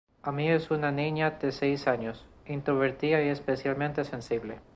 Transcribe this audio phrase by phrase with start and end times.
[0.23, 4.57] Ami es una niña de seis años, introvertida y especialmente sensible.